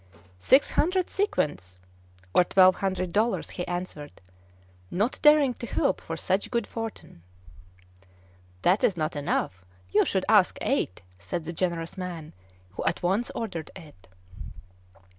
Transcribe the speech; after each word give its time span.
"Six 0.39 0.71
hundred 0.71 1.11
sequins" 1.11 1.77
(over 2.33 2.43
twelve 2.43 2.77
hundred 2.77 3.13
dollars), 3.13 3.51
he 3.51 3.67
answered, 3.67 4.19
not 4.89 5.19
daring 5.21 5.53
to 5.53 5.67
hope 5.67 6.01
for 6.01 6.17
such 6.17 6.49
good 6.49 6.65
fortune. 6.65 7.21
"That 8.63 8.83
is 8.83 8.97
not 8.97 9.15
enough; 9.15 9.63
you 9.91 10.03
should 10.03 10.25
ask 10.27 10.57
eight," 10.61 11.03
said 11.19 11.43
the 11.43 11.53
generous 11.53 11.99
man, 11.99 12.33
who 12.71 12.83
at 12.85 13.03
once 13.03 13.29
ordered 13.35 13.69
it. 13.75 14.07